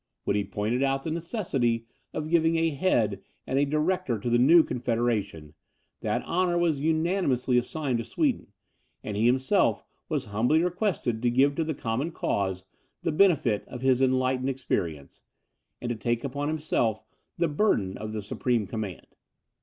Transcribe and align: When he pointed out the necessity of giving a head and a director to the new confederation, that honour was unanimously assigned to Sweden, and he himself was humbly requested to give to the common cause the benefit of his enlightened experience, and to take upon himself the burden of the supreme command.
When 0.23 0.35
he 0.35 0.43
pointed 0.43 0.81
out 0.81 1.03
the 1.03 1.11
necessity 1.11 1.85
of 2.11 2.31
giving 2.31 2.55
a 2.55 2.71
head 2.71 3.21
and 3.45 3.59
a 3.59 3.65
director 3.67 4.17
to 4.17 4.31
the 4.31 4.39
new 4.39 4.63
confederation, 4.63 5.53
that 6.01 6.23
honour 6.23 6.57
was 6.57 6.79
unanimously 6.79 7.55
assigned 7.59 7.99
to 7.99 8.03
Sweden, 8.03 8.47
and 9.03 9.15
he 9.15 9.27
himself 9.27 9.83
was 10.09 10.25
humbly 10.33 10.63
requested 10.63 11.21
to 11.21 11.29
give 11.29 11.53
to 11.53 11.63
the 11.63 11.75
common 11.75 12.09
cause 12.11 12.65
the 13.03 13.11
benefit 13.11 13.63
of 13.67 13.81
his 13.81 14.01
enlightened 14.01 14.49
experience, 14.49 15.21
and 15.79 15.89
to 15.89 15.95
take 15.95 16.23
upon 16.23 16.47
himself 16.47 17.03
the 17.37 17.47
burden 17.47 17.95
of 17.95 18.11
the 18.11 18.23
supreme 18.23 18.65
command. 18.65 19.05